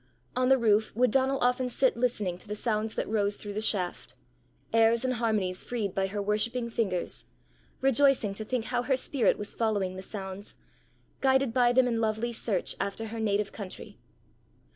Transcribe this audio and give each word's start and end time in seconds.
On 0.35 0.49
the 0.49 0.57
roof 0.57 0.91
would 0.95 1.11
Donal 1.11 1.37
often 1.41 1.69
sit 1.69 1.95
listening 1.95 2.39
to 2.39 2.47
the 2.47 2.55
sounds 2.55 2.95
that 2.95 3.07
rose 3.07 3.35
through 3.37 3.53
the 3.53 3.61
shaft 3.61 4.15
airs 4.73 5.05
and 5.05 5.13
harmonies 5.13 5.63
freed 5.63 5.93
by 5.93 6.07
her 6.07 6.19
worshipping 6.19 6.71
fingers 6.71 7.27
rejoicing 7.81 8.33
to 8.33 8.43
think 8.43 8.65
how 8.65 8.81
her 8.81 8.97
spirit 8.97 9.37
was 9.37 9.53
following 9.53 9.97
the 9.97 10.01
sounds, 10.01 10.55
guided 11.19 11.53
by 11.53 11.71
them 11.71 11.87
in 11.87 12.01
lovely 12.01 12.31
search 12.31 12.75
after 12.79 13.09
her 13.09 13.19
native 13.19 13.51
country. 13.51 13.99